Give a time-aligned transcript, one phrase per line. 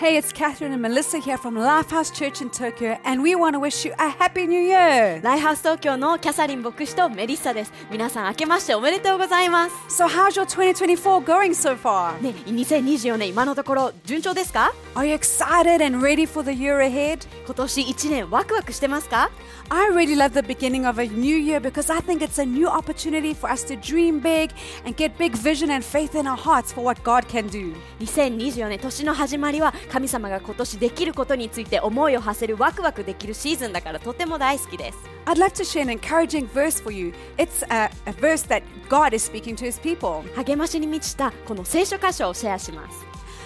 [0.00, 3.60] Hey, it's Catherine and Melissa here from Lifehouse Church in Tokyo, and we want to
[3.60, 5.20] wish you a happy new year!
[5.20, 7.72] ライフハウス東京のキャサリン牧師とメリッサです。
[7.90, 10.02] 皆さん、明けましておめでとうございます。
[10.02, 12.18] So, how's your 2024 going so far?
[12.22, 17.28] ね、2024年、今のところ順調ですか Are you excited and ready for the year ahead?
[17.44, 19.30] 今年1年ワクワクしてますか
[19.68, 22.66] I really love the beginning of a new year because I think it's a new
[22.66, 24.50] opportunity for us to dream big
[24.86, 27.74] and get big vision and faith in our hearts for what God can do.
[28.00, 37.11] 2024年、年の始まりは神様が今年できることについて思いを馳せるワクワクできるシーズンだからとても大好きです I'd like to share an encouraging verse for you.
[37.37, 40.23] It's a, a verse that God is speaking to his people.
[40.35, 43.05] 励ましに満ちたこの聖書箇所をシェアします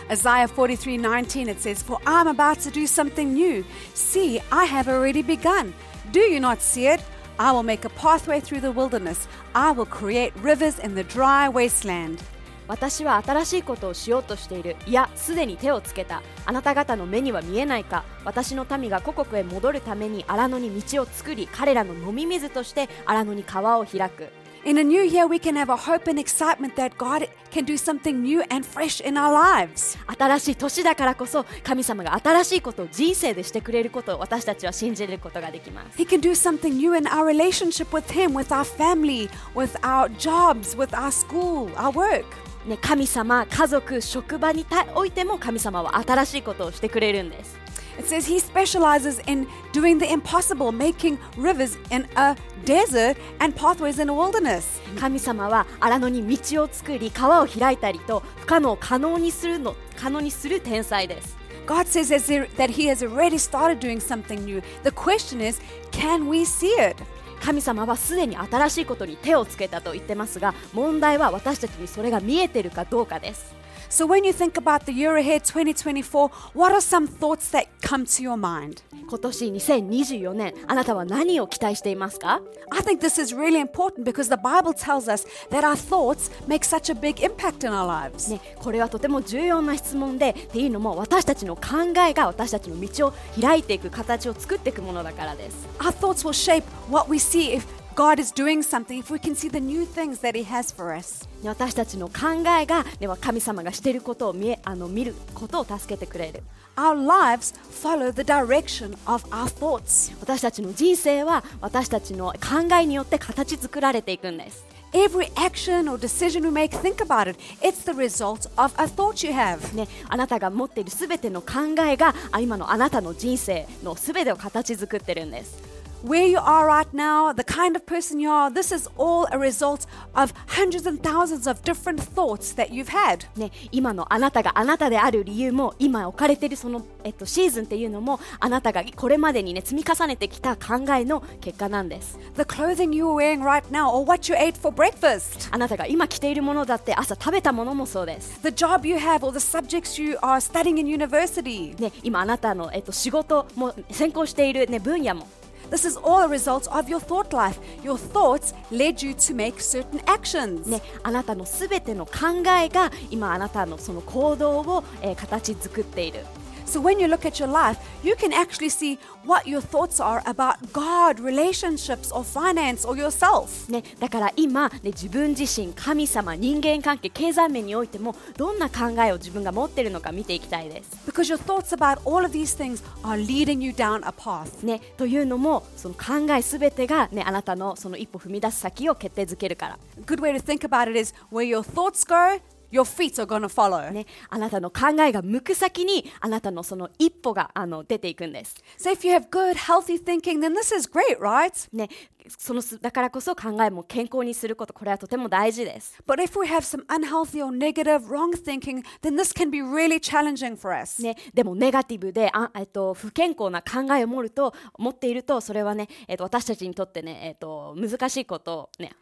[0.10, 3.64] Isaiah 43:19 it says, "For I'm about to do something new.
[3.94, 5.74] See, I have already begun.
[6.12, 7.02] Do you not see it?
[7.38, 9.30] I will make a pathway through the wilderness.
[9.54, 12.24] I will create rivers in the dry wasteland."
[12.67, 24.29] 私は新しいことをしようとしているいやすでに手をつけたあなた方の目には見えないか私の民が故国へ戻るために荒野に道を作り彼らの飲み水として荒野に川を開く
[24.67, 27.77] In a new year, we can have a hope and excitement that God can do
[27.77, 29.99] something new and fresh in our lives.
[30.07, 39.77] 新しい年だからこそ神様が新しいことを人生でしてくれることを私たちは信じることができます He can do something new in our relationship with Him, with our family, with
[39.83, 42.25] our jobs, with our school, our work.
[42.67, 47.59] ね、神様家族職場にたおいても神様は新しいことをしてくれるんです
[47.99, 54.03] It says he specializes in doing the impossible, making rivers in a desert and pathways
[54.03, 54.81] in a wilderness.
[54.99, 61.37] 神様は荒野に道を作り川を開いたりと不可能を可能にするの可能にする天才です
[61.67, 62.11] God says
[62.57, 64.61] that he has already started doing something new.
[64.83, 65.61] The question is,
[65.93, 66.97] can we see it?
[67.45, 73.64] 神様はすでに新しいことに手をつけたと言ってますが問題は私たちにそれが見えてるかどうかです。
[73.95, 78.25] So when you think about the year ahead 2024, what are some thoughts that come to
[78.25, 78.83] your mind?
[79.09, 82.41] 今年2024年あなたは何を期待していますか
[82.73, 86.65] I think this is really important because the Bible tells us that our thoughts make
[86.65, 88.29] such a big impact in our lives.
[88.33, 99.21] ね、これはとても重要な質問でっていうのも私たちの考えが私たちの道を開いていく形を作っていくものだからです Our thoughts will shape what we see if God is doing something, if we
[99.21, 101.29] can see the new things that He has for us.
[101.45, 106.43] ね私たちの考えがでは神様がしていることを見えあの見ることを助けてくれる
[106.75, 110.13] Our lives follow the direction of our thoughts.
[110.21, 117.39] 私たちの人生は私たちの考えによって形作られていくんです Every action or decision we make, think about it.
[117.61, 119.73] It's the result of a thought you have.
[119.73, 129.27] ね、あなたが持っているすべての考えがあ今のあなたの人生のすべてを形作ってるんです Where you are right now, the kind of person you are, this is all
[129.33, 133.25] a result of hundreds and thousands of different thoughts that you've had.
[133.39, 145.49] ね、今のあなたがあなたである理由も今置かれているその、えっと、シーズンっていうのもあなたがこれまでにね積み重ねてきた考えの結果なんです The clothing you're wearing right now, or what you ate for breakfast.
[145.53, 151.75] あなたが今着ているものだって朝食べたものもそうです、The job you have, or the subjects you are studying in university.
[151.81, 155.27] ね、今あなたの、えっと、仕事も専攻している、ね、分野も
[155.70, 157.60] This is all a result of your thought life.
[157.84, 160.68] Your thoughts led you to make certain actions.
[160.68, 166.26] ね、あなたのすべての考えが今あなたのその行動を、えー形作っている
[166.75, 170.25] So when you look at your life, you can actually see what your thoughts are
[170.27, 173.71] about God, relationships, or finance, or yourself.
[173.71, 180.99] ね、だから今、ね、自分自身神様人間関係経済面においてもどんな考えを自分が持っているのか見ていきたいです。
[181.09, 184.67] Because your thoughts about all of these things are leading you down a path.
[184.67, 192.43] ね、というのもその考えすべてが、ね、あなたのその一歩踏み出す先を決定づけるから、good way to think about it is where your thoughts go,
[192.75, 193.91] your feet are to follow.
[193.91, 198.57] ね、あなたの考えが向く先にあなたのその一歩があの出ていくんです。
[198.79, 201.69] So if you have good, healthy thinking, then this is great, right?
[201.73, 201.89] ね、
[202.37, 206.03] そのだからこそ考えも健康にすることこれはとても大事です。
[206.07, 210.57] But if we have some unhealthy or negative, wrong thinking, then this can be really challenging
[210.57, 211.01] for us.
[211.01, 218.93] ね、でもネガティブであ、えっと、不健康な考えを持ると持っているとそれはね、えっと、私たちにとってね、えっと、難しいことをね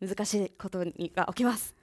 [0.00, 1.75] 難しいことにが起きます。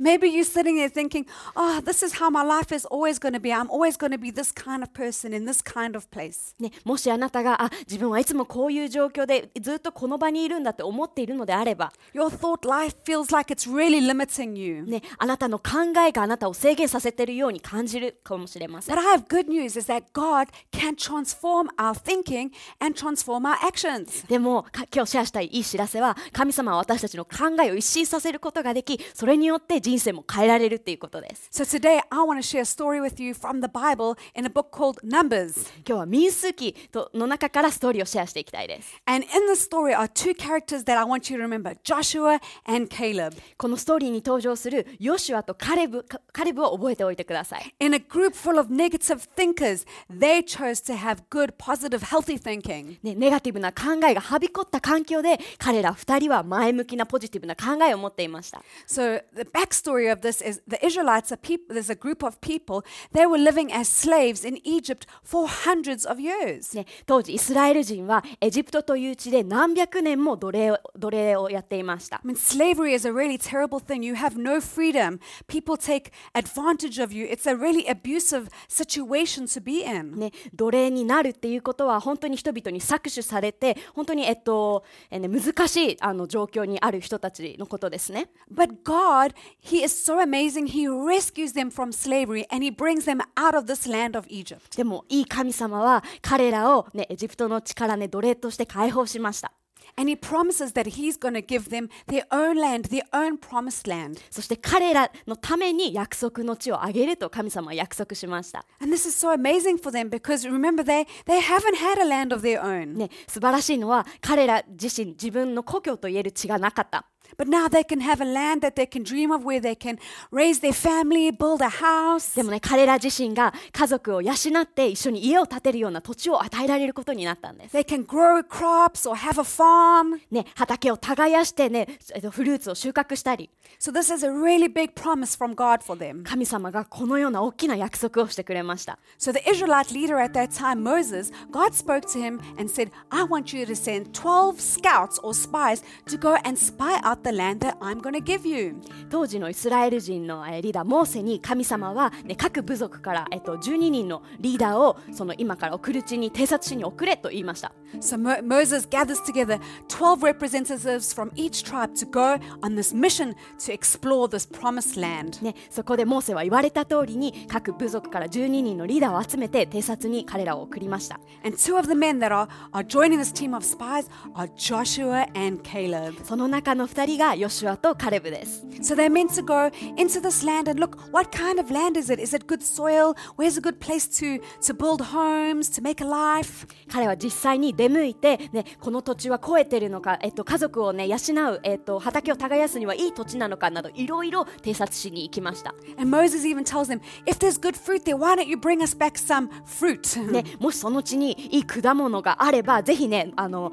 [0.00, 1.26] Maybe you're sitting there thinking,
[1.56, 3.52] oh, this is how my life is always going to be.
[3.52, 6.54] I'm always going to be this kind of person in this kind of place.
[6.58, 14.84] ね、もしあなたがあ自分はいつもこういう状況でずっとこの場にいるんだって思っているのであれば、Your thought life feels like it's really limiting you.
[14.84, 19.00] ね、あなたの考えがあなたを制限させているように感じるかもしれません But。
[19.00, 22.50] I have good news is that God can transform our thinking
[22.80, 24.26] and transform our actions.
[24.28, 34.44] でもか今日シェアしたいいい知らせは神様は私たちの考えを一新させることができそれによって人生も変えられるっていうことです So today I want to share a story with you from the Bible in
[34.46, 35.68] a book called Numbers.
[35.86, 42.40] 今日は民数記との中からストーリーをシェアしていきたいです And in the story are two characters that I want you to remember Joshua
[42.66, 43.36] and Caleb.
[43.56, 52.38] このストーリーに登場するヨシュアとカレブかカレブを覚えておいてください In a group full of negative thinkers, they chose to have good, positive, healthy
[52.38, 52.98] thinking.
[53.02, 61.74] ね、ネガティブな考えがはびこった環境で彼ら2人は前向きなポジティブな考えを持っていました So the backstory of this is the Israelites are people.
[61.74, 62.84] There's a group of people.
[63.12, 66.76] They were living as slaves in Egypt for hundreds of years.
[66.76, 74.04] ね、当時イスラエル人はエジプトという地で何百年も奴隷を奴隷をやっていました I mean, slavery is a really terrible thing.
[74.04, 75.20] You have no freedom.
[75.46, 77.26] People take advantage of you.
[77.26, 80.16] It's a really abusive situation to be in.
[80.18, 90.66] ね、奴隷になるっていうことは本当に人々に搾取されて本当に、えっとえね、難しいあの状況にある人たちのことですね But God, He is so amazing.
[90.68, 94.76] He rescues them from slavery and He brings them out of this land of Egypt.
[94.76, 99.52] でもいい神様は彼らを、ね、エジプトの力ね奴隷として解放しました
[99.96, 103.88] And He promises that He's going to give them their own land, their own promised
[103.88, 104.20] land.
[104.30, 112.04] そして彼らのために約束の地をあげると神様は約束しました And this is so amazing for them because remember, they, they haven't had a
[112.04, 112.96] land of their own.
[112.96, 117.04] ね、素晴らしいのは彼ら自身自分の故郷と言える地がなかった
[117.37, 119.97] But now they can have a land that they can dream of where they can
[120.31, 122.35] raise their family, build a house.
[122.35, 130.19] でもね彼ら自身が家族を養って一緒に家を建てるような土地を与えられることになったんです They can grow crops or have a farm.
[130.31, 133.49] ね、畑を耕してね、えっとフルーツを収穫したり
[133.79, 136.23] So this is a really big promise from God for them.
[136.23, 142.91] 神様がこのような大きな約束をしてくれました So the Israelite leader at that time, Moses, God spoke to him and said,
[143.09, 147.30] I want you to send 12 scouts or spies to go and spy out the
[147.30, 148.76] land that I'm going to give you.
[149.10, 162.94] 当時のイスラエル人のえーリーダーモーセに神様は、ね、各部族から、えっと、12人のリーダーをその今から送る地に偵察しに送れと言いました So Mo- Moses gathers together 12 representatives from each tribe to go on this
[162.94, 165.42] mission to explore this promised land.
[165.42, 174.48] ね、そこでモーセは言われた通りに各部族から12人のリーダーを集めて偵察に彼らを送りました And two of the men that are, are joining this team of spies are
[174.56, 176.22] Joshua and Caleb.
[176.24, 181.98] その中の2人がヨシュアとカレブです So they're meant to go into this land and look what kind of land
[181.98, 182.20] is it?
[182.20, 183.14] Is it good soil?
[183.36, 186.66] Where's a good place to, to build homes, to make a life?
[186.90, 198.96] 彼は実際に出向いて、ね、この土地は肥えてるのか、えっと、家族を、ね、養う、えっと、畑を耕すにはいい土地なのかなどいろいろ偵察しに行きました、And Moses even tells them, if there's good fruit there, why don't you bring us
[198.96, 200.30] back some fruit?
[200.30, 203.72] ね、もしその地にいい果物があればぜひねあの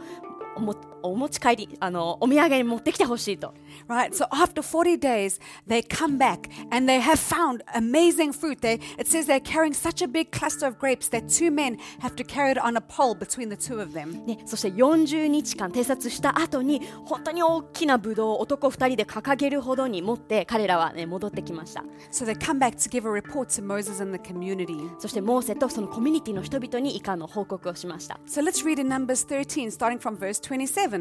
[0.56, 0.74] おも
[1.06, 3.54] お持ち帰りあのお土産に持ってきてほしいと
[3.88, 4.14] Right?
[4.14, 8.62] So after 40 days, they come back and they have found amazing fruit.
[8.62, 12.16] They, it says they're carrying such a big cluster of grapes that two men have
[12.16, 14.26] to carry it on a pole between the two of them.
[14.26, 24.90] ね、そして40日間偵察した後に本当に大きなブドウを男2人で掲げるほどに持って彼らは、ね、戻ってきました So they come back to give a report to Moses and the community.
[25.00, 30.95] そしてモーセとそのコミュニティの人々に以下の報告をしました So let's read in Numbers 13, starting from verse 27.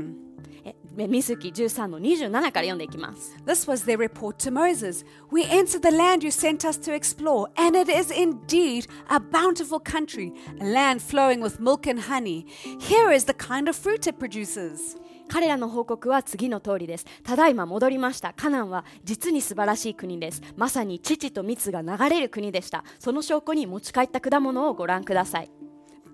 [0.64, 0.74] え
[1.06, 5.04] ミスキ13の27から読んでいきます This was their report to Moses.
[5.30, 9.80] We entered the land you sent us to explore, and it is indeed a bountiful
[9.80, 12.46] country, a land flowing with milk and honey.
[12.80, 14.96] Here is the kind of fruit it produces.
[15.28, 17.06] 彼らの報告は次の通りです。
[17.24, 18.32] ただいま戻りました。
[18.34, 20.42] カナンは実に素晴らしい国です。
[20.56, 22.84] まさに乳と蜜が流れる国でした。
[22.98, 25.50] その証拠に持ち帰った果物をご覧ください。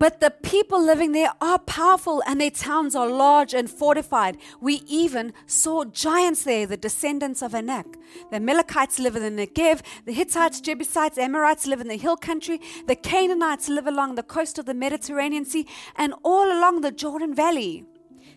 [0.01, 4.35] But the people living there are powerful, and their towns are large and fortified.
[4.59, 7.85] We even saw giants there, the descendants of Anak.
[8.31, 12.59] The Amalekites live in the Negev, the Hittites, Jebusites, Amorites live in the hill country,
[12.87, 17.35] the Canaanites live along the coast of the Mediterranean Sea, and all along the Jordan
[17.35, 17.85] Valley.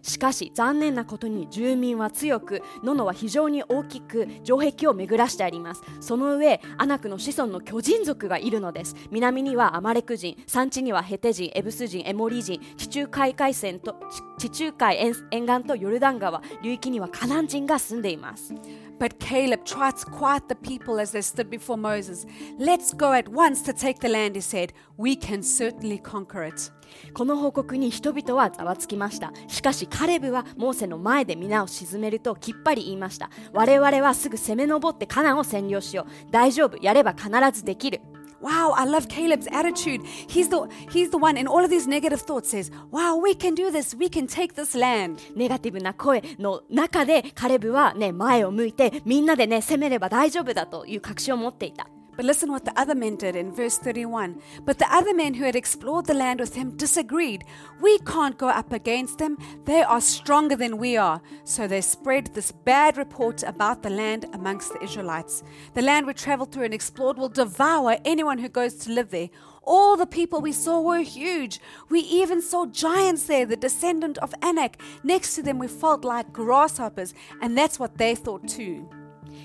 [0.04, 5.82] しかし残念なことに住民は強く、ノノは非常に大きく城壁を巡らしてあります。
[6.00, 8.94] その上、アナクの子孫の巨人族がいるのです。
[9.10, 13.96] 南にはアマレク人、山地にはヘテ人、エブス人、エモリ人、地中海海線と
[14.36, 18.52] 地中海沿沿岸とヨルダン川、流域にはカナン人が住んでいます。
[18.98, 22.26] But Caleb tried to quiet the people as they stood before Moses.
[22.58, 24.72] Let's go at once to take the land, he said.
[24.96, 26.70] We can certainly conquer it.
[27.12, 38.00] この報告に人々はざわつきましたしかしカレブはモーセの前で皆を鎮めるときっぱり言いました我々はすぐ攻め上ってカナンを占領しよう大丈夫やれば必ずできる
[38.44, 40.02] Wow, I love Caleb's attitude.
[40.28, 43.54] He's the he's the one in all of these negative thoughts says, "Wow, we can
[43.54, 43.96] do this.
[43.96, 53.78] We can take this land." ネガティブな声の中でカレブはね前を向いてみんなでね攻めれば大丈夫だという確信を持っていた But listen what the other men did in verse
[53.78, 54.40] 31.
[54.64, 57.44] But the other men who had explored the land with him disagreed.
[57.80, 59.38] We can't go up against them.
[59.64, 61.20] They are stronger than we are.
[61.44, 65.42] So they spread this bad report about the land amongst the Israelites.
[65.74, 69.30] The land we traveled through and explored will devour anyone who goes to live there.
[69.62, 71.60] All the people we saw were huge.
[71.88, 74.80] We even saw giants there, the descendant of Anak.
[75.02, 78.88] Next to them, we felt like grasshoppers, and that's what they thought too.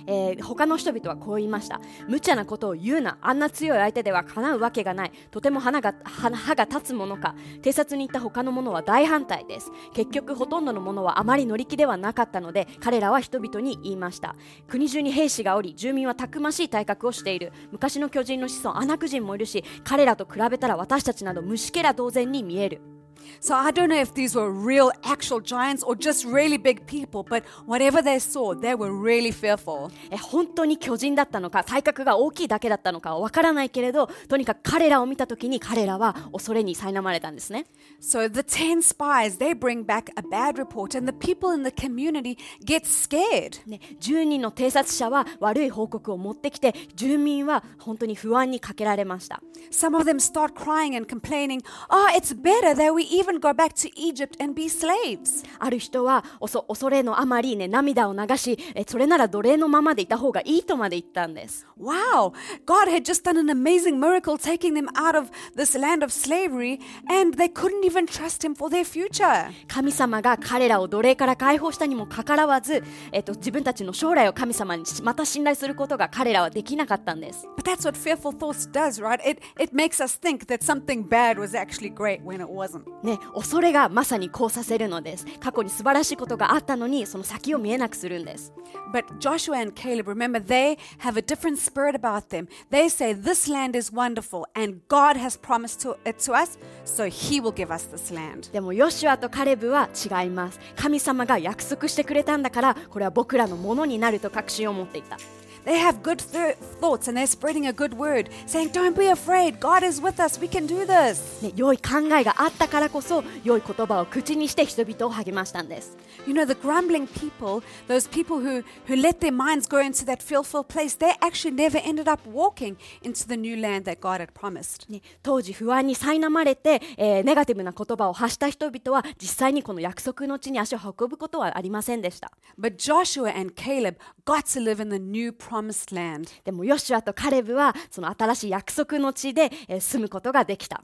[0.10, 1.80] えー他の人々はこう言いました。
[2.08, 3.18] 無茶なことを言うな。
[3.22, 5.12] あんな強い相手ではかなうわけがない。
[5.30, 7.36] とても鼻が歯が立つものか。
[7.62, 9.72] 偵察に行った他の者は大反対です。
[9.94, 14.36] 結局ほとんどの者はあまり乗り気ではなかったので彼らは人々に言いました。
[14.68, 17.54] 国中に兵士がおり住民はたくましい体格をしている。
[17.72, 22.99] 昔の巨人の子孫アナク人もいるし彼らと比べたら私たちなど虫けら同然に見える。
[23.42, 27.44] So I don't know if these were real, actual giants or just really big people, but
[27.66, 29.92] whatever they saw, they were really fearful.
[30.12, 37.66] え本当に巨人だったのか体格が大きいだけだったのかはわからないけれどとにかく彼らを見た時に彼らは恐れに苛まれたんですね
[38.02, 41.72] So the 10 spies, they bring back a bad report, and the people in the
[41.72, 43.60] community get scared.
[43.68, 53.54] ね10人の偵察者は悪い報告を持ってきて住民は本当に不安にかけられました Some of them start crying and complaining, Oh, it's better that we even go
[53.54, 55.44] back to Egypt and be slaves.
[55.60, 62.34] ある人は恐れのあまり、ね、涙を流しえそれなら奴隷のままでいた方がいいとまで言ったんです Wow,
[62.66, 66.80] God had just done an amazing miracle taking them out of this land of slavery,
[67.10, 69.50] and they couldn't even trust Him for their future.
[69.68, 79.20] 神様が彼らを奴隷から解放したにもかかわらず、えっと、自分たちの将来を神様にまた信頼することが彼らはできなかったんです But that's what fearful thoughts does, right?
[79.26, 82.84] It, it makes us think that something bad was actually great when it wasn't.
[83.10, 88.54] ね、恐れがまさにこうさせるのです過去に素晴らしいことがあったのにその先を見えなくするんです
[88.94, 92.48] But Joshua and Caleb, remember, they have a different spirit about them.
[92.72, 97.06] They say, This land is wonderful, and God has promised to, it to us, so
[97.06, 98.52] He will give us this land.
[98.52, 105.18] でもヨシュアとカレブは違います神様が約束してくれたんだからこれは僕らのものになると確信を持っていた
[105.65, 109.61] They have good th- thoughts and they're spreading a good word, saying, Don't be afraid,
[109.61, 111.43] God is with us, we can do this.
[111.43, 120.05] ね、良い考えがあったからこそ良い言葉を口にして人々を励ましたんです You know, the grumbling people, those people who, who let their minds go into
[120.05, 124.21] that fearful place, they actually never ended up walking into the new land that God
[124.21, 124.91] had promised.
[124.93, 136.30] ね、当時不安に苛まれて、えーネガティブな言葉を発した人々は実際にこの約束の地に足を運ぶことはありませんでした But Joshua and Caleb got to live in the new promised land.
[136.44, 140.84] でもヨシュアとカレブはその新しい約束の地で、住むことができた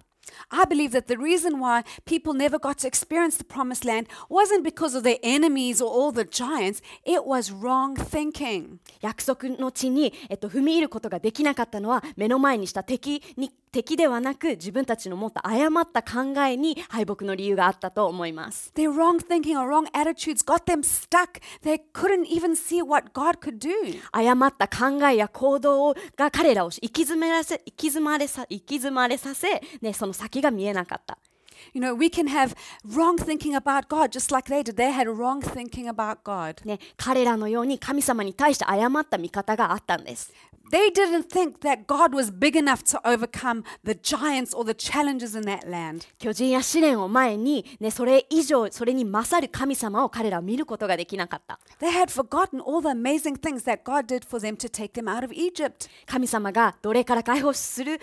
[0.50, 4.64] I believe that the reason why people never got to experience the promised land wasn't
[4.64, 8.80] because of their enemies or all the giants, it was wrong thinking.
[9.02, 21.42] 約束の地に、えっと、踏み入ることができなかったのは目の前にした敵に敵ではなく自分たちの持った誤った考えに敗北の理由があったと思います Their wrong thinking or wrong attitudes got them stuck.
[21.62, 24.00] They couldn't even see what God could do.
[24.14, 31.18] 誤った考えや行動が彼らを行き詰めらせ行き詰まれさ行き詰まれさせ、ね、その先が見えなかった
[31.74, 32.56] You know, we can have
[32.86, 34.76] wrong thinking about God just like they did.
[34.78, 36.66] They had wrong thinking about God.
[36.66, 40.32] ね、彼らのように神様に対して誤った見方があったんです。
[40.71, 45.43] They didn't think that God was big enough to overcome the giants or the challenges in
[45.43, 46.07] that land.
[46.17, 51.59] 巨人や試練を前に、ね、それ以上それに勝る神様を彼らは見ることができなかった。
[51.81, 55.13] They had forgotten all the amazing things that God did for them to take them
[55.13, 55.91] out of Egypt.
[56.07, 58.01] 神様が奴隷から解放する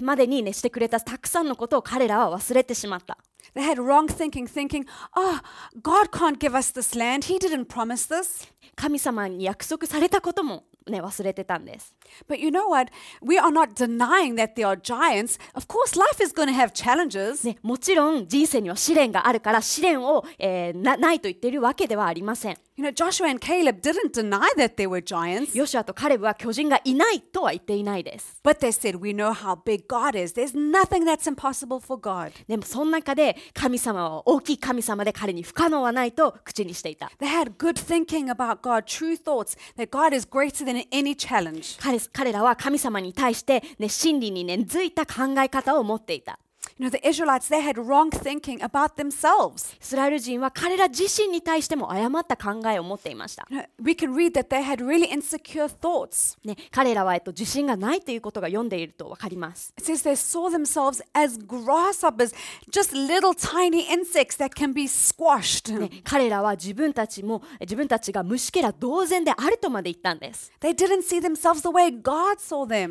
[0.00, 3.18] んまでに、ね、してくれたたくさんのことを彼らは忘れてしまった。
[3.56, 5.40] They had wrong thinking, thinking, oh,
[5.82, 7.24] God can't give us this land.
[7.24, 8.46] He didn't promise this.
[8.76, 11.95] 神様に約束されたことも ね忘れてたんです
[12.27, 12.91] But you know what?
[13.21, 15.39] We are not denying that there are giants.
[15.53, 17.47] Of course, life is going to have challenges.
[17.47, 28.71] ね、もちろん人生には試練があるから試練を、えーなないと言っているわけではありません You know, Joshua and Caleb didn't deny that there were giants, ヨシュアとカレブは巨人がいないとは言っていないです but they
[28.71, 30.33] said, We know how big God is.
[30.33, 32.31] There's nothing that's impossible for God.
[32.47, 41.15] でもその中で神様は大きい神様で彼に不可能はないと口にしていた They had good thinking about God, true thoughts that God is greater than any
[41.15, 41.79] challenge.
[41.81, 46.39] 彼彼らは神様に対して、ね、真理に根付いた考え方を持っていた
[46.81, 49.75] You know, the Israelites, they had wrong thinking about themselves.
[49.75, 53.47] イスラエル人は彼ら自身に対しても誤った考えを持っていました。
[56.71, 59.75] 彼らは、えっと、自信がないということが読んでいるとわかります。
[66.03, 67.21] 彼らは自分たち
[68.11, 70.51] が虫けら同然であるとまで言ったんです。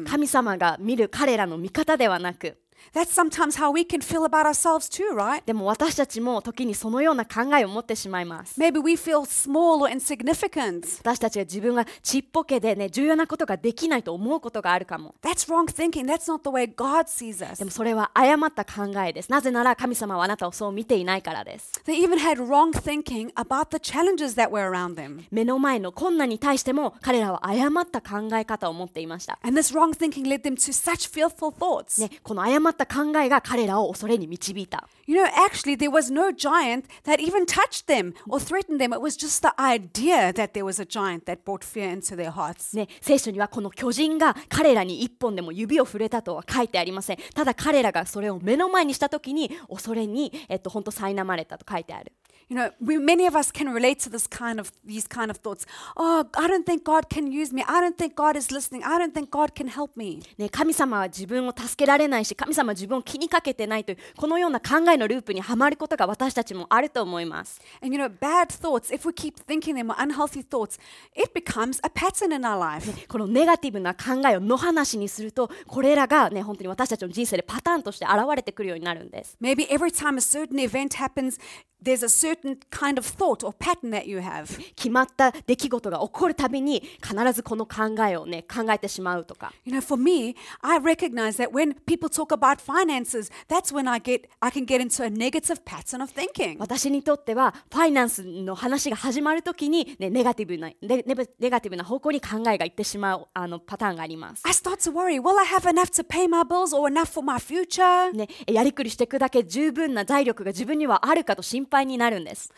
[0.08, 2.56] 神様が見る彼らの見方ではなく、
[2.92, 5.42] That's sometimes how we can feel about ourselves too, right?
[5.44, 10.98] でも私たちも時にそのような考えを持ってしまいます Maybe we feel small or insignificant.
[11.00, 16.06] 私たちが自分がちっぽけでね重要なことができないと思うことがあるかも That's wrong thinking.
[16.06, 17.58] That's not the way God sees us.
[17.58, 25.24] でもそれは誤った考えですなぜなら神様はあなたをそう見ていないからです They even had wrong thinking about the challenges that were around them.
[25.30, 32.00] 目の前の困難に対しても彼らは誤った考え方を持っていました、And this wrong thinking led them to such fearful thoughts.
[32.00, 38.94] ね、この誤った考えが彼らを恐れに導いた You know, actually, there was no giant that even touched them or threatened them.
[38.94, 42.30] It was just the idea that there was a giant that brought fear into their
[42.30, 42.76] hearts.
[42.76, 52.12] ね、聖書にはこの巨人が彼らに一本でも指を触れたとは書いてありませんただ彼らがそれを目の前にした時に恐れに、えっと、本当苛まれたと書いてある
[52.50, 55.36] You know, we, many of us can relate to this kind of these kind of
[55.36, 55.64] thoughts.
[55.96, 57.62] Oh, I don't think God can use me.
[57.68, 58.82] I don't think God is listening.
[58.82, 60.20] I don't think God can help me.
[60.36, 70.76] ね、神様は自分を助けられないし神様は自分を気にかけてないというこのような考えのループにはまることが私たちもあると思います And you know, bad thoughts, if we keep thinking them or unhealthy thoughts,
[71.14, 73.06] it becomes a pattern in our life.
[73.06, 81.38] このネガティブな考えを野放しにするとこれらがね本当に私たちの人生でパターンとして現れてくるようになるんです Maybe every time a certain event happens,
[81.82, 84.46] there's a certain kind of thought or pattern that you have.
[84.74, 93.90] 決まった出来事が起こるたびに必ずこの考えをね考えてしまうとか You know, for me, I recognize that when people talk about finances, that's when
[93.90, 96.56] I get I can get into a negative pattern of thinking.
[96.58, 104.42] 私にとってはファイナンスの話が始まるときに、ね、ネガティブなネネネガティブな方向に考えがいってしまうあのパターンがあります。
[104.44, 107.38] I start to worry, will I have enough to pay my bills or enough for my
[107.38, 108.12] future?
[108.12, 112.52] ね、やりくりしていくだけ十分な財力が自分にはあるかと心配配になるんです。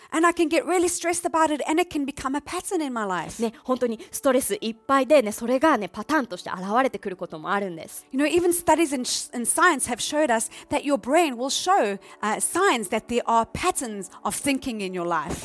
[3.40, 8.06] ね、本当にストレスいっぱいで、ね、それが、ね、パターンとして現れてくることもあるんです。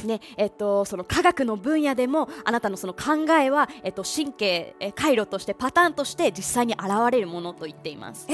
[0.05, 8.25] ね、えっと、その科学の分野でも、あなたのその考えは、えっと、神経、回路として、パターンとして実際に現れるものと言っています。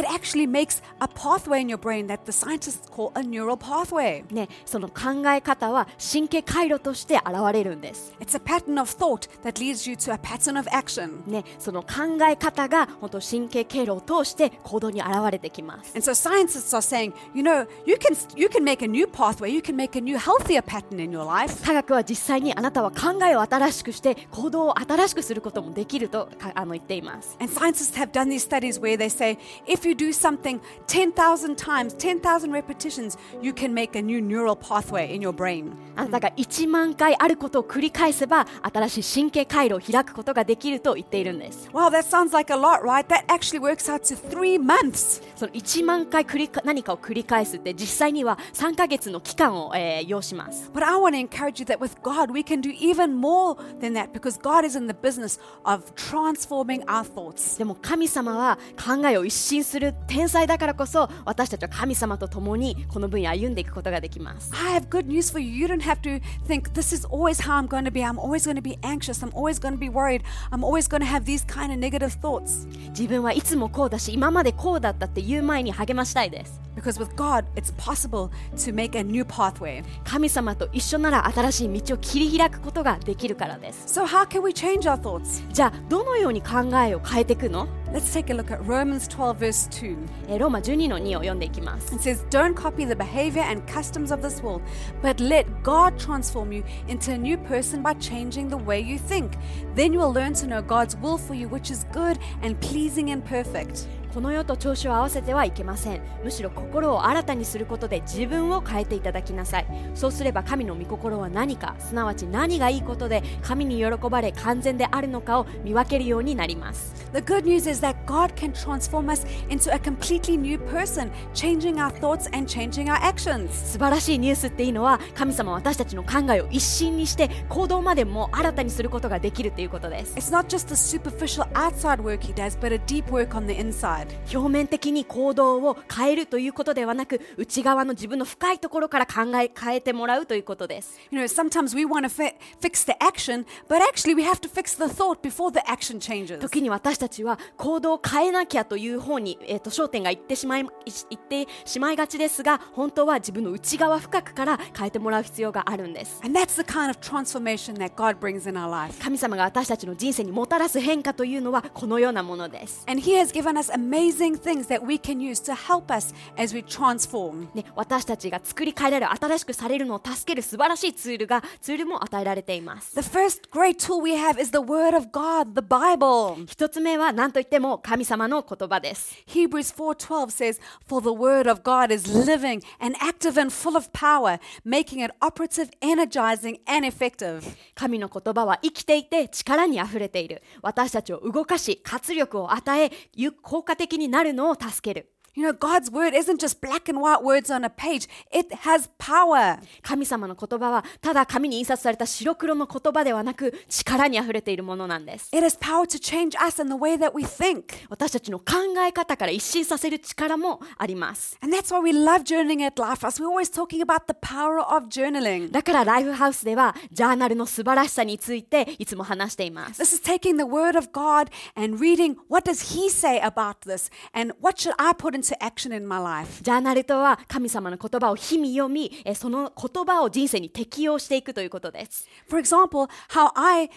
[4.32, 4.90] ね、その
[5.28, 8.14] え方は神経回路として現れるんです。
[8.20, 11.30] It's a pattern of thought that leads you to a pattern of action.
[11.30, 15.94] ね、その考え方が本当神経経路を通して行動に現れてきます。
[15.96, 19.60] And so scientists are saying, you know, you can you can make a new pathway, you
[19.60, 21.64] can make a new healthier pattern in your life.
[21.64, 27.38] 科学は実際にあなたは考えを新しくして行動を新しくすることもできるとかあの言っています。
[27.40, 32.52] And scientists have done these studies where they say if you do something 10,000 times, 10,000
[32.52, 35.74] repetitions, you can make a new neural pathway in your brain.
[35.96, 41.70] あなたが1万回あることを繰り返せば新しい神経回路を開くことができると言っているんです。
[41.74, 43.06] Wow, that sounds like a lot, right?
[43.08, 45.22] That actually works out to three months.
[45.36, 50.70] その1万回繰りか何かを繰り返すって実際には3ヶ月の期間を、えー要します。
[50.74, 54.12] But I want to encourage you that with God, we can do even more than that
[54.12, 57.58] because God is in the business of transforming our thoughts.
[57.58, 64.52] でも神様は考えを一新する天才だからこそ私たちは神様と共にこの分野を歩んでいくことができます。
[64.54, 65.50] I have good news for you.
[65.50, 68.04] You don't have to think this is always how I'm going to be.
[68.04, 69.22] I'm always going to be anxious.
[69.24, 70.24] I'm always going to be worried.
[70.52, 72.68] I'm always going to have these kind of negative thoughts.
[72.90, 76.62] 自分はいつもこうだし今までこうだったって言う前に励ましたいです。
[76.76, 79.84] Because with God, it's possible to make a new pathway.
[80.04, 85.44] 神様と一緒なら新しい道を切り開くことができるからです So, how can we change our thoughts?
[85.52, 89.97] じゃあどのように考えを変えていくの Let's take a look at Romans 12, verse 2.
[90.29, 94.61] えーローマ12の2を読んでいきます It says, Don't copy the behavior and customs of this world,
[95.03, 99.33] but let God transform you into a new person by changing the way you think.
[99.75, 103.11] Then you will learn to know God's will for you, which is good and pleasing
[103.11, 103.87] and perfect.
[104.14, 121.12] この世と調子を合わせてはいけませんむしろ心を新たにすることで自分を変えていただきなさいそうすれば神の御心は何かすなわち何がいいことで神に喜ばれ完全であるのかを見分けるようになります The good news is that God can transform us into a completely new person,
[121.36, 123.50] changing our thoughts and changing our actions.
[123.52, 133.46] 素晴らしいニュースっていうのは神様は私たちの考えを一新にして行動までも新たにすることができるということです It's not just the superficial outside work He does, but a deep work on
[133.46, 134.03] the inside.
[134.34, 144.40] 表面的に行動を変えるということではなく内側の自分の深いところから考え変えてもらうということです You know, sometimes we want to fi- fix the action, but actually we have
[144.42, 146.40] to fix the thought before the action changes.
[146.40, 150.66] 時に私たちは行動を変えなきゃという方に、えー、と焦点がいってしまいい
[151.10, 159.02] いってしまいがちですが本当は自分の内側深くから変えてもらう必要があるんです And that's the kind of transformation that God brings in our life.
[159.02, 166.14] 神様が私たちの人生にもたらす変化というのはこのようなものです And He has given us amazing things that we can use to help us
[166.36, 167.48] as we transform.
[167.54, 176.44] ね、私たちが作り変えられる新しくされるのを助ける素晴らしいツールがツールも与えられています The first great tool we have is the Word of God, the Bible.
[176.48, 183.78] 一つ目は何といっても神様の言葉です Hebrews 4:12 says, "For the word of God is living and active and full
[183.78, 187.44] of power, making it operative, energizing and effective."
[187.76, 195.10] 神の言葉は生きていて力にあふれている私たちを動かし活力を与え有効果的的になるのを助ける。
[195.36, 198.08] You know, God's word isn't just black and white words on a page.
[198.32, 199.58] It has power.
[199.82, 207.64] 神様の言葉はただ紙に印刷された白黒の言葉ではなく力にあふれているものなんです It has power to change us and the way that we think.
[207.90, 208.46] 私たちの考
[208.86, 213.20] え方から一新させる力もあります And that's why we love journaling at Lifehouse.
[213.20, 215.50] We're always talking about the power of journaling.
[215.52, 223.62] だからライフハウスではジャーナルの素晴らしさについていつも話しています This is taking the word of God and reading what does he say about
[223.66, 226.44] this and what should I put into action in my life.
[226.44, 233.70] ジャーナルとは神様の言葉を日々読みえその言葉を人生に適用していくということです For example, how I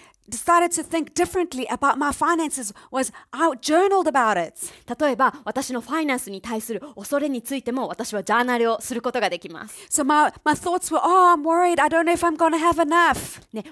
[4.98, 9.86] 例えば私のファイナンスに対する恐れについても私はジャーナルをすることができます。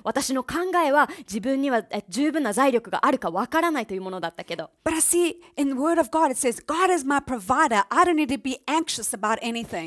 [0.03, 4.71] 私の考えは自分には十分な財力があるかわからないというものだったけど。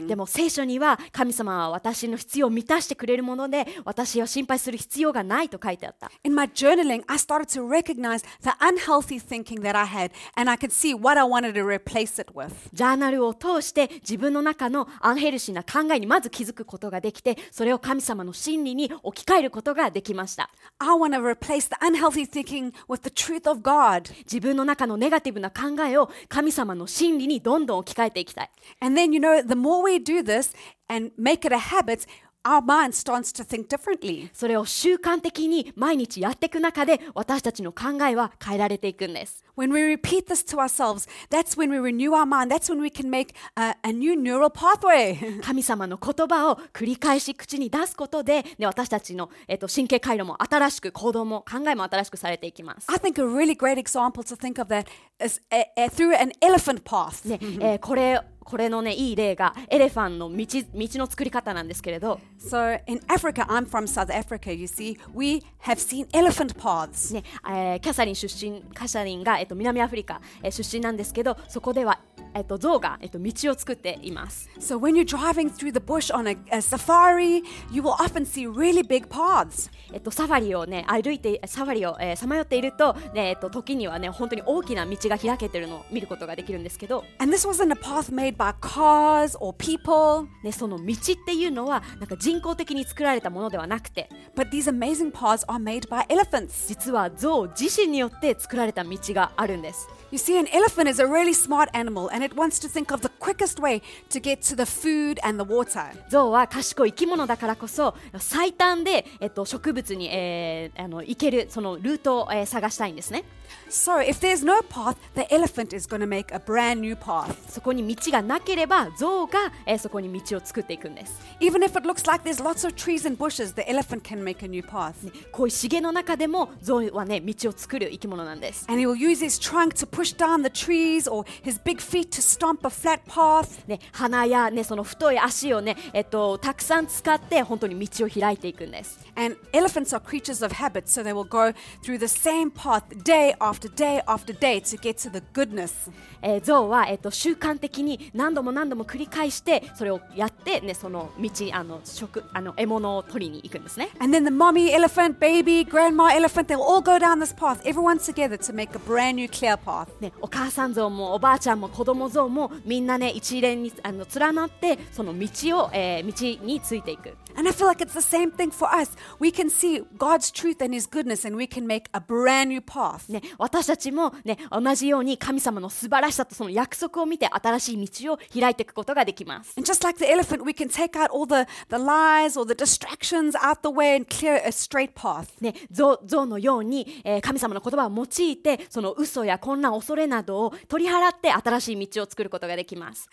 [0.07, 6.11] でも聖書には神様は私の必要を満たしてくれるもので私を心配する必要がないと書いてあった。
[6.57, 11.17] Journaling, I started to recognize the unhealthy thinking that I had, and I could see what
[11.17, 12.51] I wanted to replace it with.
[12.73, 24.11] ジャーナルを通して自分の中のアンヘルシーな考えにまず気づくことができてそれを神様の真理に置き換えることができました I want to replace the unhealthy thinking with the truth of God.
[24.19, 28.49] 自分の中のネガティブな考えを神様の真理にどんどん置き換えていきたい
[28.81, 30.55] And then, you know, the more we do this
[30.89, 32.07] and make it a habit,
[32.47, 34.29] our mind starts to think differently.
[34.33, 42.51] それを習慣的に毎日やっていく中で私たちの考えは変えられていくんです When we repeat this to ourselves, that's when we renew our mind.
[42.51, 45.41] That's when we can make a, a new neural pathway.
[45.41, 52.85] 神様の言葉を繰り返し口に出すことで、ね、私たちの、えっと、神経回路も新しく行動も考えも新しくされていきます。
[52.87, 54.85] I think a really great example to think of that
[55.19, 57.27] is uh, uh, through an elephant path.
[57.27, 67.13] ねえーこれこれのねいい例がエレファンの道道の作り方なんですけれど、So in Africa, I'm from South Africa, you see, we have seen elephant paths.
[67.13, 71.99] ねえーキャサリン出身キャサリンが、えっと、南アフリカ、えー出身なんですけどそこでは、
[72.37, 74.47] えっと、象が、えっと、道を作っています。
[74.59, 78.87] So when you're driving through the bush on a, a safari, you will often see really
[78.87, 79.71] big paths.
[79.91, 95.11] えっと、サファリをね歩いてサファリをさまよっていると、ねえっと、時にはね本当に大きな道が開けてるのを見ることができるんですけど And this wasn't a path made by cars or people, ね、その道っていうのはなんか人工的に作られたものではなくて but these amazing
[95.11, 96.67] paths are made by elephants.
[96.67, 102.92] 実は象自身によって作られた道があるんです You see, an elephant is a really smart animal and it wants to think
[102.92, 105.86] of the quickest way to get to the food and the water.
[106.10, 113.24] 象は賢い生き物だからこそ最短で、えっと、植物に、えーあの行けるそのルートを、えー探したいんですね
[113.68, 117.34] So if there's no path, the elephant is going to make a brand new path.
[117.50, 124.22] そこに道がなければ象が、えーそこに道を作っていくんです Even if it looks like there's lots of trees and bushes, the elephant can
[124.22, 124.94] make a new path.
[125.32, 131.81] こういう茂の中でも象はね道を作る生き物なんです And he will use his trunk to push down the trees or his big
[131.81, 133.67] feet to stomp a flat path.
[133.67, 142.83] ね、鼻や、ね、その太い足をね、えっと、たくさん使って本当に道を開いていくんです And elephants are creatures of habit, so they will go through the same path
[143.03, 145.91] day after day after day to get to the goodness.
[146.21, 157.61] えー象は、えっと、習慣的に何度も何度も繰り返してそれをやって、ね、その道あの食あの獲物を取りに行くんですね And then the mommy elephant, baby, grandma elephant, they'll all go down this path,
[157.65, 159.86] everyone together to make a brand new clear path.
[159.99, 165.27] ね、お母さん象もおばあちゃんも子供象もみんなね一連にあの連なってその道
[165.65, 168.95] を、えー道についていく And I feel like it's the same thing for us.
[169.19, 172.61] We can see God's truth and His goodness, and we can make a brand new
[172.61, 173.11] path.
[173.11, 179.53] ね、私たちも、ね、同じように神様の素晴らしさとその約束を見て新しい道を開いていくことができます。
[179.55, 183.35] And just like the elephant, we can take out all the, the lies or the distractions
[183.35, 185.27] out the way and clear a straight path.
[185.39, 193.07] ね、象象のように、えー神様の言葉を用いてその嘘や混乱恐れなどを取り払って新しい道を作ることができます。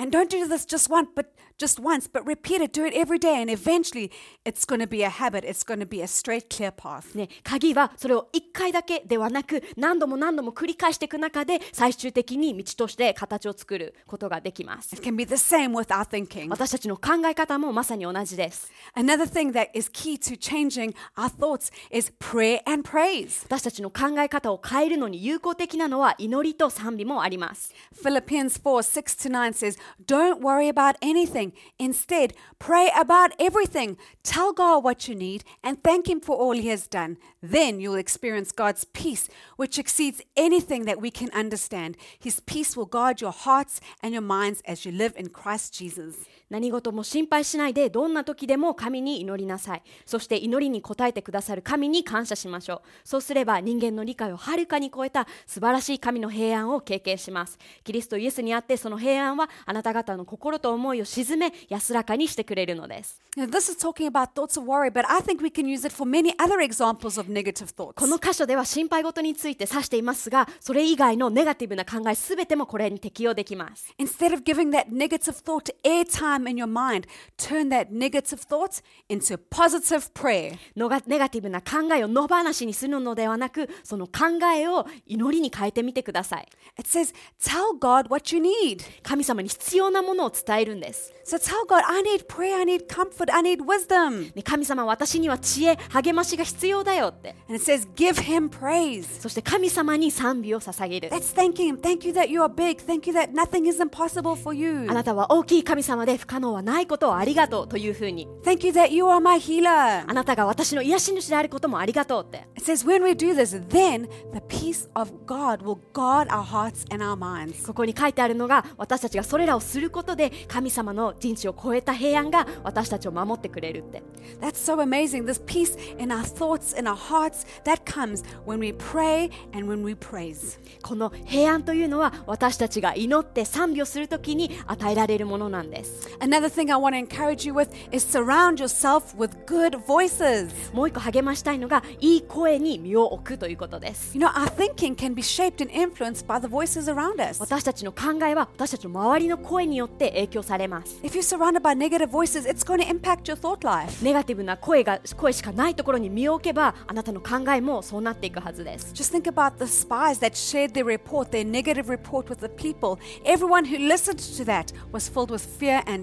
[7.42, 14.94] 鍵はそれを一回だけではなく何度も何度も繰り返していく中で最終的に道として形を作ることができます。
[14.94, 16.48] It can be the same with our thinking.
[16.48, 18.70] 私たちの考え方もまさに同じです。
[18.96, 23.44] Another thing that is key to changing our thoughts is prayer and praise.
[23.44, 27.73] 私たちの考え方を変えるのに有効的なのは祈りと賛美もあります。
[27.93, 31.53] Philippians 4 6 to 9 says, Don't worry about anything.
[31.77, 33.97] Instead, pray about everything.
[34.23, 37.17] Tell God what you need and thank Him for all He has done.
[37.41, 41.97] Then you'll experience God's peace, which exceeds anything that we can understand.
[42.19, 46.25] His peace will guard your hearts and your minds as you live in Christ Jesus.
[46.54, 49.82] 何事も心配しないでどんな時でも神に祈りなさい。
[50.06, 52.80] そして祈りに応えてくださる神に感謝しましょう。
[53.02, 57.58] そうすれば人間の理解をはるかに超えた素晴らしい神の平安を経験します。
[57.82, 63.20] キリストイエスにあってその平安はあなた方の心と思いを鎮め安らかにしてくれるのです。
[63.36, 66.08] Now, this is talking about thoughts of worry, but I think we can use it for
[66.08, 67.94] many other examples of negative thoughts.
[67.94, 73.92] この箇所では心配事について指していますがそれ以外のネガティブな考えすべてもこれに適用できます。
[73.98, 80.12] Instead of giving that negative thought airtime in your mind, turn that negative thought into positive
[80.14, 80.56] prayer.
[80.76, 88.82] のがネガティブな考えを野放しにするのではなくその考えを祈りに変えてみてください It says, Tell God what you need.
[89.02, 94.34] 神様に必要なものを伝えるんです So tell God, I need prayer, I need comfort, I need wisdom.
[94.34, 99.20] ね神様私には知恵励ましが必要だよって And it says, Give Him praise.
[99.20, 101.80] そして神様に賛美を捧げる That's thanking Him.
[101.80, 102.82] Thank you that you are big.
[102.82, 104.86] Thank you that nothing is impossible for you.
[104.90, 110.04] あなたは大きい神様で不可能はないことをありがとうというふうに Thank you that you are my healer.
[110.04, 116.42] あなたが私の癒し主であることもありがとうって It says, When we do this, then the peace of God will guard our
[116.42, 117.64] hearts and our minds.
[117.64, 124.02] ここに書いてあるのが私たちがそれらをすることで神様の人知を超えた平安が私たちを守ってくれるって
[124.40, 125.26] That's so amazing.
[125.26, 129.84] This peace in our thoughts, in our hearts, that comes when we pray and when
[129.84, 130.58] we praise.
[130.82, 140.49] この平安というのは私たちが祈って賛美をするときに与えられるものなんです Another thing I want to encourage you with is surround yourself with good voices.
[140.73, 147.39] もう一個励ましたいのがいい声に身を置くということです You know, our thinking can be shaped and influenced by the voices around us.
[147.39, 154.03] 私たちの考えは私たちの周りの声によって影響されます If you're surrounded by negative voices, it's going to impact your thought life.
[154.03, 162.49] ネガティブな声が声しかないところに身を置けばあなたの考えもそうなっていくはずです Just think about the spies that shared their report, their negative report with the
[162.49, 162.99] people.
[163.23, 166.02] Everyone who listened to that was filled with fear and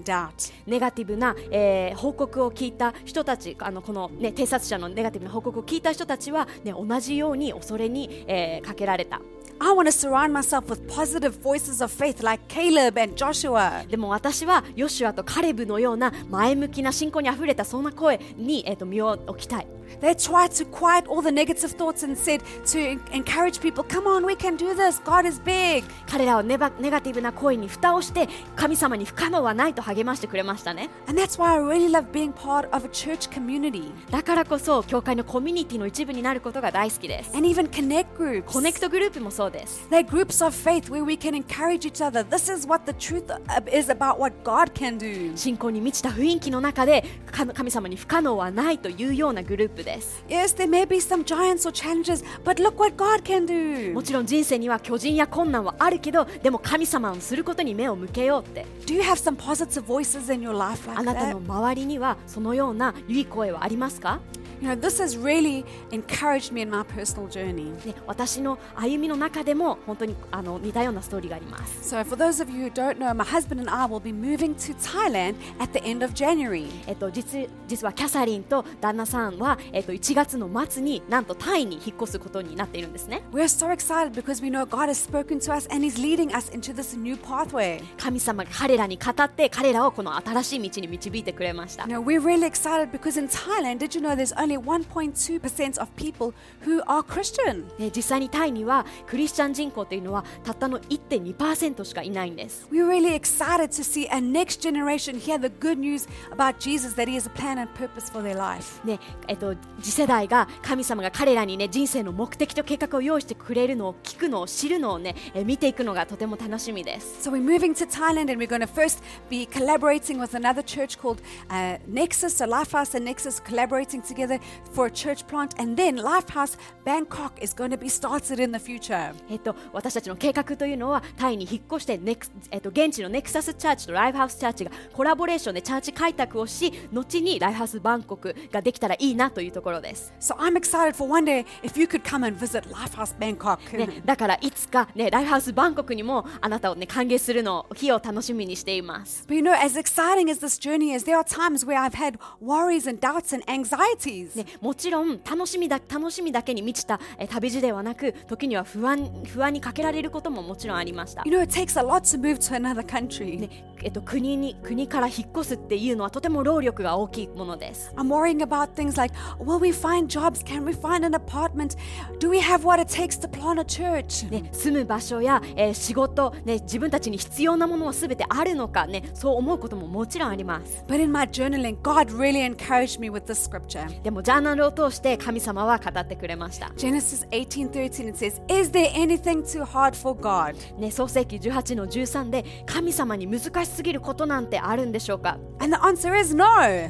[0.66, 9.20] ネガティブな、えー報告を聞いた人たちあのこの、ね、偵察者のネガティブな報告を聞いた人たちは、ね、同じように恐れに、えーかけられた。
[9.60, 13.86] I want to surround myself with positive voices of faith like Caleb and Joshua.
[13.88, 19.66] でも私はヨシュアとカレブのような前向きな信仰にあふれたそんな声に、えー、と身を置きたい
[20.00, 24.06] They tried to quiet all the negative thoughts and said to en- encourage people, come
[24.06, 24.98] on, we can do this.
[25.04, 25.84] God is big.
[26.10, 37.46] 彼らはネバネガティブな声に蓋をして神様に不可能はないと励ましてくれましたね And that's why I really love being part of a church community だからこそ教会のコミュニティの一部になることが大好きです and
[37.46, 38.42] even connect groups.
[38.44, 39.51] コネクトグループもそうです
[39.90, 42.24] They're groups of faith where we can encourage each other.
[42.24, 43.24] This is what the truth
[43.72, 45.36] is about what God can do.
[45.36, 53.92] 信仰に満ちた雰囲気の中でか神様に不可能はないというようなグループです Yes, there may be some giants or challenges, but look what God can do.
[53.92, 61.44] もちろん人生には巨人や困難はあるけどでも神様をすることに目を向けようって Do you have some positive voices in your life あ like なたの that?
[61.44, 64.20] 周りにはそのような良い声はありますか、
[64.62, 67.72] You know, this has really encouraged me in my personal journey.
[67.84, 74.12] ね、私の歩みの中でも本当にあの似たようなストーリーがあります So, for those of you who don't know, my husband and I will be
[74.12, 76.68] moving to Thailand at the end of January.
[76.86, 86.32] えっと、実実はキャサリンと旦那さんは、えっと、1月の末になんとタイに引っ越すことになっているんですね We're so excited because we know God has spoken to us and He's leading
[86.32, 87.82] us into this new pathway.
[87.98, 95.80] 神様が彼らに語って彼らをこの新しい道に導いてくれました You know, we're really excited because in Thailand, did you know there's only 1.2%
[95.80, 96.32] of people
[96.64, 97.66] who are Christian?
[97.78, 106.94] ね実際にタイにはクリスチャン人口というのはたったの1.2%しかいないんです We're really excited to see a next generation hear the good news about Jesus,
[106.94, 108.84] that He has a plan and purpose for their life.
[108.84, 117.28] ねえっと、次世代が神様が彼らに、ね、人生の目的と計画を用意してくれるのを聞くのを知るのを、ね、え見ていくのがとても楽しみです。
[117.28, 121.20] So we're moving to Thailand and we're going to first be collaborating with another church called
[121.50, 122.36] uh, Nexus.
[122.36, 124.31] So Lifehouse and Nexus collaborating together
[124.72, 125.54] for a church plant.
[125.60, 129.14] And then Lifehouse Bangkok is going to be started in the future.
[129.30, 143.76] えっと、私たちの計画というのはタイに引っ越してネクス、えっと、現地のネクサスチャーチとライフハウスチャーチがコラボレーションでチャーチ開拓をし後にライフハウスバンコクができたらいいなというところです、So I'm excited for one day if you could come and visit Lifehouse Bangkok.
[143.76, 151.94] ね、だからいつか、ね、ライフハウスバンコクにもあなたを、ね、歓迎するのを日を楽しみにしています But you know, as exciting as this journey is, there are times where I've
[151.94, 154.21] had worries and doubts and anxieties.
[154.34, 163.38] ね、もちろん楽しみだ楽しみだけに満ちたえ旅路ではなく時には不安不安にかけられることももちろんありました、You know, it takes a lot to move to another country.
[163.40, 170.44] ねえっと、国に国から引っ越すっていうのはとても労力が大きいものです I'm worrying about things like will we find jobs?
[170.44, 171.76] Can we find an apartment?
[172.20, 174.30] Do we have what it takes to plant a church?
[174.30, 184.02] ね、住む場所や、えー仕事、ね、自分たちに必要なものは全てあるのか、ね、そう思うことももちろんあります But in my journaling, God really encouraged me with this scripture.
[184.02, 196.18] でもジャーナルを通して神様は語ってくれました、Genesis 18:13 it says, "Is there anything too hard for God?" ね、創世紀18の13で神様に難しすぎることなんてあるんでしょうか And the answer
[196.18, 196.44] is no.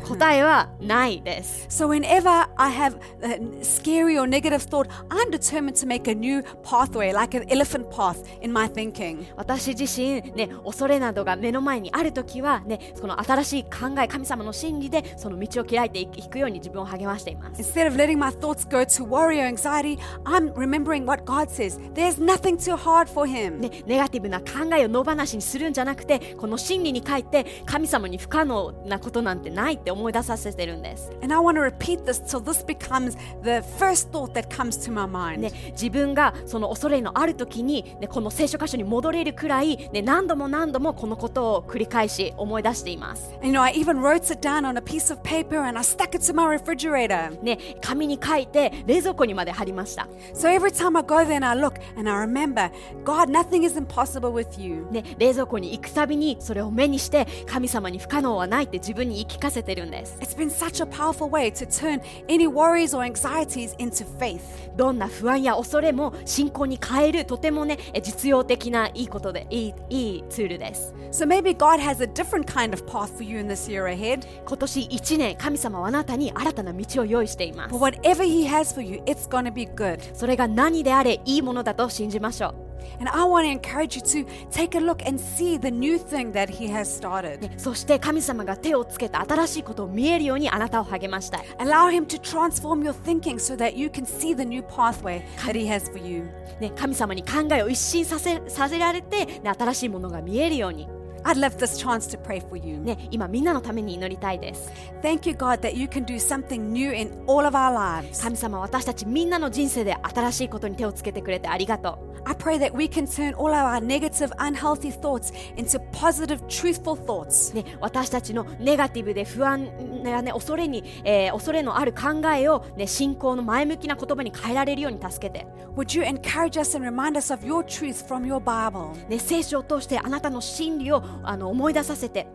[0.07, 6.15] 答えはないです So whenever I have a scary or negative thought, I'm determined to make a
[6.15, 9.27] new pathway, like an elephant path in my thinking.
[9.37, 17.61] 私自身、ね、恐れなどが目の前にあるときは、ね、その新しい考え、神様の真理でその道を開いていくように自分を励ましています。
[17.61, 21.79] Instead of letting my thoughts go to worry or anxiety, I'm remembering what God says.
[21.95, 23.61] There's nothing too hard for Him.
[23.61, 34.93] ね、ネガティブな考えを野放しにするんじゃなくてこの真理に書いて神様に不可能なことなんてないって思い出させてるんです、And I want to repeat this till this becomes the first thought that comes to
[34.93, 35.39] my mind.
[35.39, 45.83] ね、自分がその恐れのある時に、ね、この聖書箇所に戻れるくらい、ね、何度も何度もこのことを繰り返し思い出しています、And, you know, I even wrote it down on a piece of paper and I
[45.83, 47.02] stuck it to my refrigerator.
[47.43, 52.71] ね、紙に書いて冷蔵庫にまで貼りました So every time I go there and I look and I remember,
[53.05, 54.87] God, nothing is impossible with you.
[54.91, 64.41] ね、冷蔵庫に行くたびにそれを目にして神様に不可能はないって自分に言い聞かせてるんです It's been such a powerful way to turn any worries or anxieties into faith.
[64.77, 73.85] どんな不安や恐れも信仰に変えるとてもねえ実用的ないいことでいいいいツールです So maybe God has a different kind of path for you in this year
[73.87, 74.27] ahead.
[74.47, 79.99] 今年1年神様はあなたに新たな道を用意しています But whatever He has for you, it's going to be good.
[80.15, 85.99] それが何であれいいものだと信じましょう And I want to encourage you to take a look and see the new
[85.99, 87.41] thing that He has started.
[87.41, 95.23] ねそして神様が手をつけた新しいことを見えるようにあなたを励ましたい Allow Him to transform your thinking so that you can see the new pathway
[95.39, 96.25] that He has for you.
[96.61, 100.87] ね、神様に考えを一新させさせられて、ね、新しいものが見えるように、
[101.25, 102.79] I'd love this chance to pray for you.
[102.79, 104.71] ね、今みんなのために祈りたいです
[105.03, 108.23] Thank you, God, that you can do something new in all of our lives.
[108.23, 116.95] 神様私たちみんなの人生で新しいことに手をつけてくれてありがとう I pray that we can turn all our negative, unhealthy thoughts into positive, truthful
[116.95, 117.53] thoughts.
[117.53, 119.69] ね、私たちのネガティブで不安
[120.05, 128.93] や、ね、恐れに、えー恐れのある考えを、ね、信仰の前向きな言葉に変えられるように助けて、Would you encourage us and remind us of your truth from your Bible?
[129.09, 132.27] ね、聖書を通してあなたの真理をあの思い出させて、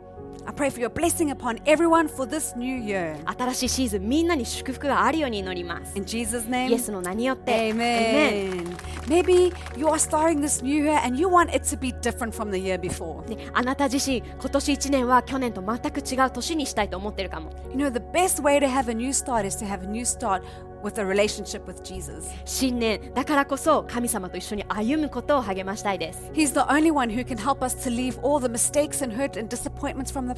[0.46, 3.16] I pray for your blessing upon everyone for this new year.
[3.38, 6.74] 新しいシーズンみんなに祝福があるように祈ります In Jesus' イ name.
[6.74, 8.76] エスの名によって Amen Amen.
[9.06, 12.50] Maybe you are starting this new year and you want it to be different from
[12.50, 13.24] the year before.
[13.28, 19.86] ね、あなた自身今年1年は去年と全く違う年にしたいと思ってるかも You know, the best way to have a new start is to have a
[19.86, 20.42] new start
[20.82, 22.28] with a relationship with Jesus.
[22.44, 29.14] 新年だからこそ神様と一緒に歩むことを励ましたいです He's the only one who can help us to leave all the mistakes and
[29.14, 30.34] hurt and disappointments from the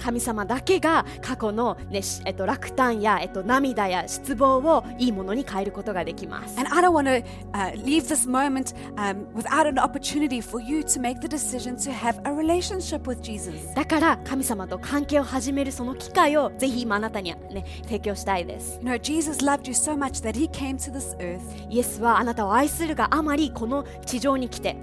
[0.00, 6.56] 神様だけが過去の、ねえ、落胆や、涙や失望をいいものに変えることができます。
[13.74, 18.78] だから神様と関係を始めるその機会をぜひあなたに、ね、提供したいです。
[21.70, 24.76] イエスはあなたを愛するがあまりこの地上に来て。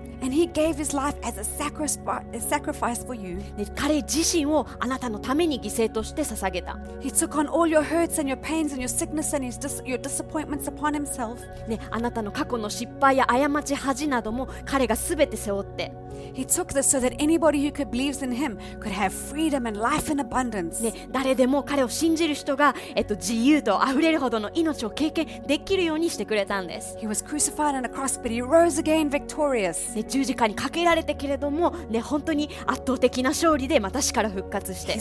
[2.42, 3.38] A sacrifice for you.
[3.58, 9.84] ね、彼自身をあなたのために犠牲として捧げた、He took on all your hurts and your pains and your sickness and his dis-
[9.84, 11.38] your disappointments upon himself.
[11.68, 15.92] ね、あなたの過去の失敗や過ち恥なども彼が全て背負って
[16.34, 19.80] He took this so that anybody who could believes in him could have freedom and
[19.80, 20.82] life in abundance.
[20.82, 29.94] ね、誰でも彼を信じる人が、えっと、自由と溢れるほどの命を経験できるようにしてくれたんです、He was crucified on a cross, but he rose again victorious.
[29.96, 34.94] ね、十字架にかけられてけれども、ね、本当当に圧倒的な勝利でまから復活して、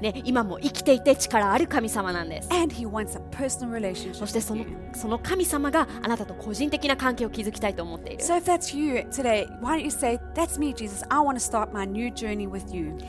[0.00, 2.48] ね、今も生きていて力ある神様なんです。
[4.12, 4.64] そしてその,
[4.94, 8.22] その神様があなたと個人的な関係を築きたいと思っている。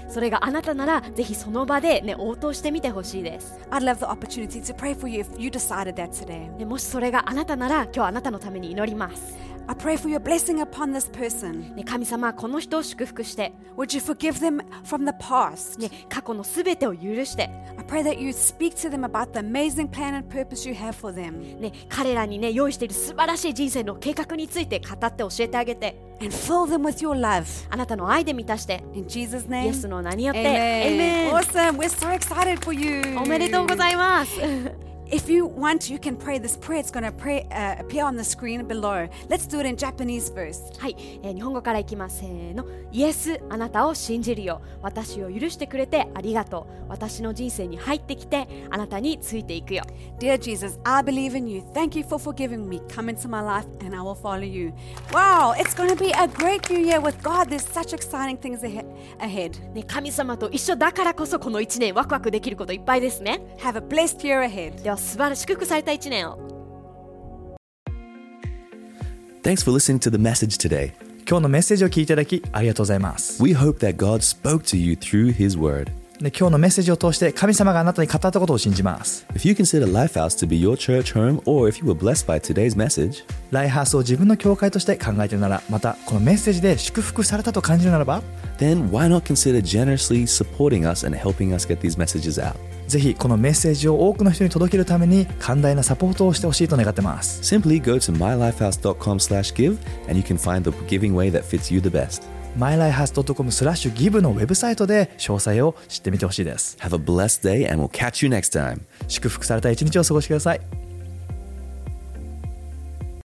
[0.09, 3.59] それがあなたならぜひその場で、ね、応答してみてほしいです。
[3.69, 9.54] I'd、もしそれがあなたなら今日あなたのために祈ります。
[9.67, 11.75] I pray for your blessing upon this person.
[11.75, 15.79] ね、神様この人を祝福して、Would you forgive them from the past?
[15.79, 20.93] ね、過去のすべてを許して、I pray that you speak to them about the amazing plan and purpose you have
[20.93, 27.45] for them ね、彼らにね用意している素晴らしい人生の計画について語って教えてあげて and fill them with your love.
[27.69, 29.69] あなたの愛で満たして In Jesus' イ name.
[29.69, 31.31] エスの名によって Amen.
[31.31, 31.77] Amen Awesome.
[31.77, 33.17] We're so excited for you.
[33.17, 36.79] おめでとうございます If you want, you can pray this prayer.
[36.79, 39.07] It's going to pray, uh, appear on the screen below.
[39.29, 40.79] Let's do it in Japanese first.
[40.79, 49.83] はい、えー日本語からいきますせーのイエスあなたを信じるよ私を許してくれてありがとう私の人生に入ってきてあなたについていくよ
[50.19, 51.61] Dear Jesus, I believe in you.
[51.73, 52.81] Thank you for forgiving me.
[52.87, 54.71] Come into my life and I will follow you.
[55.11, 57.49] Wow, it's going to be a great new year with God.
[57.49, 58.85] There's such exciting things ahe-
[59.19, 59.59] ahead.
[59.73, 64.81] ね、神様と一緒だからこそこの1年ワクワクできることいっぱいですね Have a blessed year ahead.
[64.81, 66.55] では素晴らし祝福された1年を
[69.43, 70.91] Thanks for listening to the message today.
[71.27, 73.43] 今日のメッセージを聞いていただきありがとうございます。
[73.43, 75.91] We hope that God spoke to you through His Word.
[76.19, 79.25] で今日のメッセージを通して神様があなたに語ったことを信じます。
[79.33, 82.75] If you consider Lifehouse to be your church home, or if you were blessed by today's
[82.75, 88.23] message, ライハースを自分の教会として考えているなら、またこのメッセージで祝福されたと感じるならば、
[88.57, 92.55] then why not consider generously supporting us and helping us get these messages out?
[92.87, 97.41] ぜひこのメッセージを多くの人に届けるために寛大なサポートをしてほしいと願ってます。
[97.41, 99.77] Simply go to mylifehouse.com/give
[100.07, 102.23] and you can find the giving way that fits you the best.
[102.57, 106.77] mylifehouse.com スラッシュギブのウェブサイトで詳細を知ってみてほしいです。
[106.79, 108.81] Have a blessed day and we'll catch you next time.
[109.07, 110.94] 祝福された一日を過ごしてください。